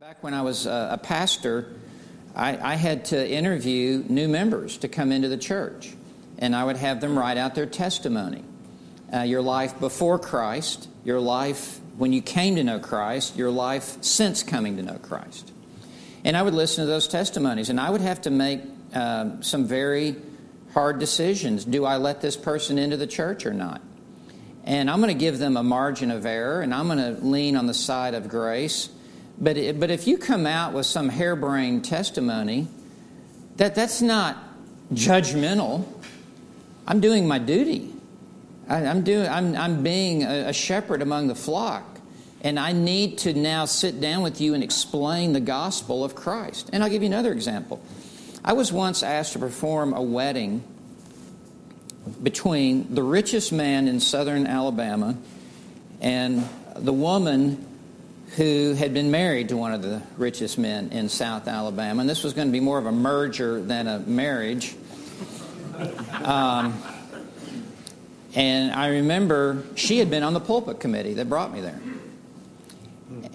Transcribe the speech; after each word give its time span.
Back 0.00 0.22
when 0.22 0.32
I 0.32 0.40
was 0.40 0.66
uh, 0.66 0.88
a 0.92 0.96
pastor, 0.96 1.74
I, 2.34 2.72
I 2.72 2.74
had 2.76 3.04
to 3.06 3.30
interview 3.30 4.02
new 4.08 4.28
members 4.28 4.78
to 4.78 4.88
come 4.88 5.12
into 5.12 5.28
the 5.28 5.36
church, 5.36 5.94
and 6.38 6.56
I 6.56 6.64
would 6.64 6.78
have 6.78 7.02
them 7.02 7.18
write 7.18 7.36
out 7.36 7.54
their 7.54 7.66
testimony. 7.66 8.42
Uh, 9.12 9.24
your 9.24 9.42
life 9.42 9.78
before 9.78 10.18
Christ, 10.18 10.88
your 11.04 11.20
life 11.20 11.80
when 11.98 12.14
you 12.14 12.22
came 12.22 12.56
to 12.56 12.64
know 12.64 12.78
Christ, 12.78 13.36
your 13.36 13.50
life 13.50 14.02
since 14.02 14.42
coming 14.42 14.78
to 14.78 14.82
know 14.82 14.96
Christ. 15.02 15.52
And 16.24 16.34
I 16.34 16.40
would 16.40 16.54
listen 16.54 16.82
to 16.86 16.90
those 16.90 17.06
testimonies, 17.06 17.68
and 17.68 17.78
I 17.78 17.90
would 17.90 18.00
have 18.00 18.22
to 18.22 18.30
make 18.30 18.62
uh, 18.94 19.42
some 19.42 19.66
very 19.66 20.16
hard 20.72 20.98
decisions. 20.98 21.66
Do 21.66 21.84
I 21.84 21.98
let 21.98 22.22
this 22.22 22.38
person 22.38 22.78
into 22.78 22.96
the 22.96 23.06
church 23.06 23.44
or 23.44 23.52
not? 23.52 23.82
And 24.64 24.90
I'm 24.90 25.02
going 25.02 25.12
to 25.12 25.20
give 25.20 25.38
them 25.38 25.58
a 25.58 25.62
margin 25.62 26.10
of 26.10 26.24
error, 26.24 26.62
and 26.62 26.72
I'm 26.72 26.86
going 26.86 27.16
to 27.16 27.22
lean 27.22 27.54
on 27.54 27.66
the 27.66 27.74
side 27.74 28.14
of 28.14 28.30
grace 28.30 28.88
but, 29.38 29.56
it, 29.56 29.80
but 29.80 29.90
if 29.90 30.06
you 30.06 30.18
come 30.18 30.46
out 30.46 30.72
with 30.72 30.86
some 30.86 31.08
harebrained 31.08 31.84
testimony, 31.84 32.68
that, 33.56 33.74
that's 33.74 34.02
not 34.02 34.36
judgmental. 34.92 35.86
I'm 36.86 37.00
doing 37.00 37.28
my 37.28 37.38
duty. 37.38 37.92
I, 38.68 38.82
am 38.82 39.02
doing, 39.02 39.28
I'm, 39.28 39.56
I'm 39.56 39.82
being 39.82 40.22
a, 40.22 40.48
a 40.48 40.52
shepherd 40.52 41.02
among 41.02 41.28
the 41.28 41.34
flock. 41.34 41.84
And 42.42 42.58
I 42.58 42.72
need 42.72 43.18
to 43.18 43.34
now 43.34 43.66
sit 43.66 44.00
down 44.00 44.22
with 44.22 44.40
you 44.40 44.54
and 44.54 44.64
explain 44.64 45.34
the 45.34 45.40
gospel 45.40 46.04
of 46.04 46.14
Christ. 46.14 46.70
And 46.72 46.82
I'll 46.82 46.88
give 46.88 47.02
you 47.02 47.08
another 47.08 47.32
example. 47.32 47.82
I 48.42 48.54
was 48.54 48.72
once 48.72 49.02
asked 49.02 49.34
to 49.34 49.38
perform 49.38 49.92
a 49.92 50.00
wedding 50.00 50.64
between 52.22 52.94
the 52.94 53.02
richest 53.02 53.52
man 53.52 53.88
in 53.88 54.00
southern 54.00 54.46
Alabama 54.46 55.16
and 56.00 56.48
the 56.76 56.92
woman 56.92 57.66
who 58.36 58.74
had 58.74 58.94
been 58.94 59.10
married 59.10 59.48
to 59.48 59.56
one 59.56 59.72
of 59.72 59.82
the 59.82 60.00
richest 60.16 60.58
men 60.58 60.90
in 60.90 61.08
South 61.08 61.48
Alabama. 61.48 62.00
And 62.00 62.08
this 62.08 62.22
was 62.22 62.32
going 62.32 62.48
to 62.48 62.52
be 62.52 62.60
more 62.60 62.78
of 62.78 62.86
a 62.86 62.92
merger 62.92 63.60
than 63.60 63.88
a 63.88 63.98
marriage. 63.98 64.74
Um, 66.22 66.80
and 68.34 68.72
I 68.72 68.88
remember 68.88 69.64
she 69.74 69.98
had 69.98 70.10
been 70.10 70.22
on 70.22 70.34
the 70.34 70.40
pulpit 70.40 70.78
committee 70.78 71.14
that 71.14 71.28
brought 71.28 71.52
me 71.52 71.60
there. 71.60 71.80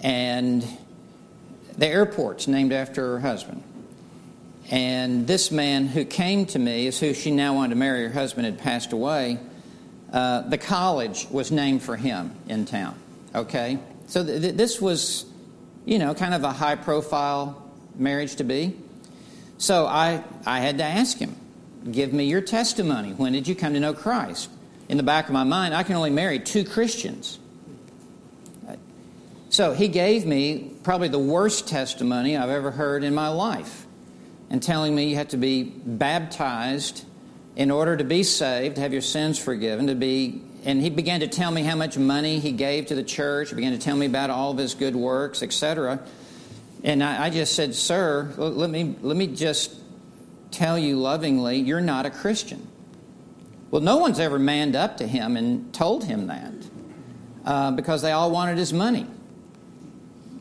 And 0.02 0.66
the 1.78 1.88
airport's 1.88 2.48
named 2.48 2.72
after 2.72 3.02
her 3.14 3.20
husband. 3.20 3.64
And 4.72 5.28
this 5.28 5.52
man 5.52 5.88
who 5.88 6.06
came 6.06 6.46
to 6.48 6.60
me 6.60 6.88
is 6.88 7.00
who 7.00 7.14
she 7.14 7.32
now 7.32 7.56
wanted 7.56 7.72
to 7.72 7.76
marry. 7.76 8.04
Her 8.04 8.14
husband 8.14 8.46
had 8.46 8.60
passed 8.60 8.94
away. 8.94 9.40
Uh, 10.12 10.42
the 10.42 10.58
college 10.58 11.28
was 11.30 11.52
named 11.52 11.84
for 11.84 11.98
him 11.98 12.32
in 12.48 12.66
town, 12.66 12.96
okay? 13.34 13.78
So 14.08 14.24
th- 14.24 14.42
th- 14.42 14.56
this 14.56 14.82
was, 14.82 15.26
you 15.86 16.00
know, 16.00 16.14
kind 16.14 16.34
of 16.34 16.44
a 16.44 16.52
high 16.52 16.76
profile 16.76 17.62
marriage 17.96 18.36
to 18.38 18.44
be. 18.44 18.76
So 19.58 19.88
I, 19.88 20.24
I 20.46 20.60
had 20.60 20.78
to 20.80 20.84
ask 20.84 21.18
him, 21.18 21.36
give 21.92 22.14
me 22.14 22.26
your 22.26 22.42
testimony. 22.42 23.12
When 23.12 23.34
did 23.34 23.48
you 23.48 23.56
come 23.56 23.74
to 23.74 23.80
know 23.80 23.94
Christ? 23.94 24.50
In 24.90 24.98
the 24.98 25.04
back 25.04 25.28
of 25.28 25.34
my 25.34 25.44
mind, 25.44 25.74
I 25.74 25.84
can 25.84 25.96
only 25.96 26.12
marry 26.12 26.40
two 26.40 26.64
Christians. 26.64 27.40
So 29.50 29.74
he 29.74 29.88
gave 29.88 30.26
me 30.26 30.74
probably 30.84 31.08
the 31.08 31.18
worst 31.18 31.68
testimony 31.68 32.36
I've 32.36 32.50
ever 32.50 32.72
heard 32.72 33.04
in 33.04 33.16
my 33.16 33.30
life, 33.30 33.86
and 34.50 34.62
telling 34.62 34.94
me 34.94 35.10
you 35.10 35.16
have 35.16 35.30
to 35.30 35.38
be 35.38 35.64
baptized 35.64 37.06
in 37.56 37.72
order 37.72 37.96
to 37.96 38.04
be 38.04 38.22
saved, 38.24 38.76
to 38.76 38.82
have 38.82 38.92
your 38.92 39.02
sins 39.02 39.40
forgiven, 39.40 39.88
to 39.88 39.96
be 39.96 40.42
and 40.66 40.82
he 40.82 40.90
began 40.90 41.20
to 41.20 41.28
tell 41.28 41.52
me 41.52 41.62
how 41.62 41.76
much 41.76 41.98
money 41.98 42.40
he 42.40 42.52
gave 42.52 42.88
to 42.88 42.96
the 42.96 43.04
church. 43.04 43.50
He 43.50 43.56
began 43.56 43.72
to 43.72 43.78
tell 43.78 43.96
me 43.96 44.08
about 44.08 44.32
all 44.32 44.52
of 44.52 44.58
his 44.58 44.74
good 44.74 44.96
works, 44.96 45.44
etc. 45.44 46.04
And 46.84 47.04
I, 47.04 47.26
I 47.26 47.30
just 47.30 47.54
said, 47.56 47.76
Sir, 47.76 48.34
let 48.38 48.70
me, 48.70 48.96
let 49.02 49.16
me 49.16 49.28
just 49.28 49.76
tell 50.52 50.78
you 50.78 50.98
lovingly, 50.98 51.60
you're 51.60 51.82
not 51.82 52.06
a 52.06 52.10
Christian. 52.10 52.68
Well, 53.70 53.82
no 53.82 53.98
one's 53.98 54.20
ever 54.20 54.40
manned 54.40 54.76
up 54.76 54.98
to 54.98 55.08
him 55.08 55.38
and 55.38 55.74
told 55.74 56.04
him 56.04 56.28
that 56.28 56.54
uh, 57.46 57.72
because 57.72 58.02
they 58.02 58.12
all 58.12 58.32
wanted 58.32 58.58
his 58.58 58.74
money. 58.74 59.06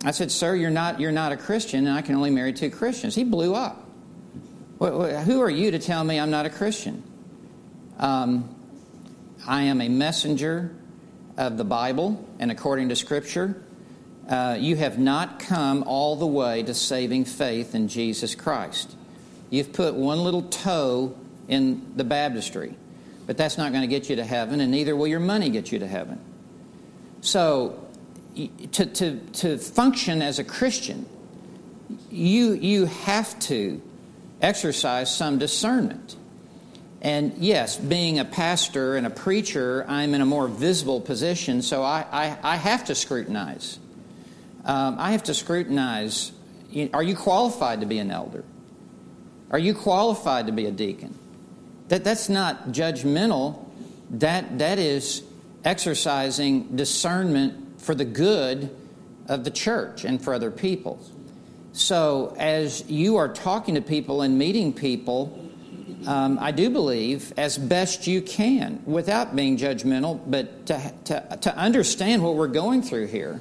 I 0.05 0.11
said, 0.11 0.31
Sir, 0.31 0.55
you're 0.55 0.71
not, 0.71 1.01
you're 1.01 1.13
not 1.13 1.33
a 1.33 1.37
Christian, 1.37 1.87
and 1.87 1.97
I 1.97 2.03
can 2.03 2.15
only 2.15 2.31
marry 2.31 2.53
two 2.53 2.71
Christians. 2.71 3.15
He 3.15 3.25
blew 3.25 3.55
up. 3.55 3.83
Who 4.79 5.41
are 5.41 5.51
you 5.51 5.71
to 5.71 5.79
tell 5.79 6.05
me 6.05 6.19
I'm 6.19 6.31
not 6.31 6.47
a 6.47 6.51
Christian? 6.51 7.03
Um, 7.99 8.54
I 9.47 9.65
am 9.65 9.81
a 9.81 9.89
messenger 9.89 10.75
of 11.37 11.59
the 11.59 11.65
Bible 11.65 12.27
and 12.39 12.51
according 12.51 12.89
to 12.89 12.97
Scripture. 12.97 13.63
Uh, 14.29 14.57
you 14.59 14.77
have 14.77 14.99
not 14.99 15.39
come 15.39 15.83
all 15.83 16.17
the 16.17 16.27
way 16.27 16.63
to 16.63 16.73
saving 16.73 17.27
faith 17.27 17.75
in 17.75 17.89
Jesus 17.89 18.35
Christ. 18.35 18.97
You've 19.51 19.73
put 19.73 19.95
one 19.95 20.25
little 20.25 20.43
toe 20.43 21.15
in 21.47 21.93
the 21.97 22.05
baptistry, 22.05 22.75
but 23.27 23.37
that's 23.37 23.59
not 23.59 23.73
going 23.73 23.83
to 23.83 23.89
get 23.89 24.09
you 24.09 24.17
to 24.17 24.25
heaven, 24.25 24.61
and 24.61 24.71
neither 24.71 24.97
will 24.97 25.07
your 25.07 25.21
money 25.21 25.51
get 25.51 25.71
you 25.71 25.79
to 25.81 25.87
heaven. 25.87 26.19
So, 27.21 27.87
to, 28.73 28.87
to, 28.87 29.19
to 29.19 29.59
function 29.59 30.23
as 30.23 30.39
a 30.39 30.45
Christian, 30.45 31.07
you, 32.11 32.55
you 32.55 32.87
have 32.87 33.39
to 33.41 33.83
exercise 34.41 35.15
some 35.15 35.39
discernment. 35.39 36.17
And 37.05 37.35
yes, 37.37 37.77
being 37.77 38.19
a 38.19 38.25
pastor 38.25 38.97
and 38.97 39.07
a 39.07 39.11
preacher, 39.11 39.85
I'm 39.87 40.15
in 40.15 40.23
a 40.23 40.27
more 40.27 40.49
visible 40.49 41.03
position, 41.03 41.61
so 41.61 41.83
I, 41.83 42.07
I, 42.11 42.39
I 42.43 42.57
have 42.57 42.87
to 42.87 42.95
scrutinize. 42.95 43.79
Um, 44.65 44.97
I 44.99 45.13
have 45.13 45.25
to 45.25 45.35
scrutinize 45.35 46.33
are 46.93 47.03
you 47.03 47.15
qualified 47.15 47.81
to 47.81 47.87
be 47.87 47.99
an 47.99 48.11
elder? 48.11 48.43
Are 49.51 49.59
you 49.59 49.75
qualified 49.75 50.47
to 50.47 50.53
be 50.53 50.67
a 50.67 50.73
deacon? 50.73 51.17
That, 51.87 52.03
that's 52.03 52.29
not 52.29 52.69
judgmental, 52.71 53.65
that, 54.11 54.59
that 54.59 54.81
is 54.81 55.23
exercising 55.65 56.75
discernment 56.75 57.81
for 57.81 57.95
the 57.95 58.05
good 58.05 58.75
of 59.29 59.45
the 59.45 59.53
church 59.53 60.05
and 60.05 60.21
for 60.21 60.35
other 60.35 60.51
people. 60.51 61.01
So, 61.75 62.35
as 62.39 62.89
you 62.89 63.17
are 63.17 63.29
talking 63.29 63.75
to 63.77 63.81
people 63.81 64.23
and 64.23 64.37
meeting 64.39 64.73
people, 64.73 65.44
um, 66.07 66.39
I 66.41 66.51
do 66.51 66.71
believe, 66.71 67.33
as 67.37 67.57
best 67.57 68.07
you 68.07 68.21
can, 68.21 68.83
without 68.85 69.35
being 69.35 69.57
judgmental, 69.57 70.21
but 70.27 70.67
to, 70.67 70.93
to, 71.05 71.39
to 71.43 71.57
understand 71.57 72.23
what 72.23 72.35
we're 72.35 72.49
going 72.49 72.83
through 72.83 73.07
here, 73.07 73.41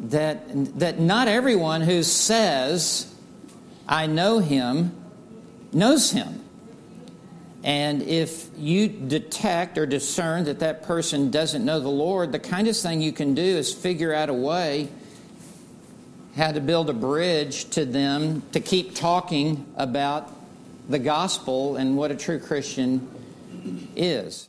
that, 0.00 0.78
that 0.78 1.00
not 1.00 1.28
everyone 1.28 1.80
who 1.80 2.02
says, 2.02 3.12
I 3.88 4.06
know 4.06 4.38
him, 4.38 4.94
knows 5.72 6.10
him. 6.10 6.44
And 7.64 8.02
if 8.02 8.48
you 8.56 8.88
detect 8.88 9.78
or 9.78 9.86
discern 9.86 10.44
that 10.44 10.60
that 10.60 10.84
person 10.84 11.30
doesn't 11.30 11.64
know 11.64 11.80
the 11.80 11.88
Lord, 11.88 12.32
the 12.32 12.38
kindest 12.38 12.82
thing 12.82 13.00
you 13.00 13.12
can 13.12 13.34
do 13.34 13.42
is 13.42 13.74
figure 13.74 14.14
out 14.14 14.28
a 14.28 14.34
way 14.34 14.88
how 16.36 16.52
to 16.52 16.60
build 16.60 16.88
a 16.88 16.92
bridge 16.92 17.68
to 17.70 17.84
them 17.84 18.42
to 18.52 18.60
keep 18.60 18.94
talking 18.94 19.66
about 19.76 20.32
the 20.88 20.98
gospel 20.98 21.76
and 21.76 21.96
what 21.96 22.10
a 22.10 22.16
true 22.16 22.38
Christian 22.38 23.08
is. 23.94 24.48